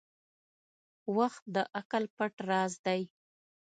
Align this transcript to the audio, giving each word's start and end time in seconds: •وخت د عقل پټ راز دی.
•وخت 1.17 1.43
د 1.55 1.57
عقل 1.79 2.03
پټ 2.17 2.33
راز 2.49 2.73
دی. 2.85 3.01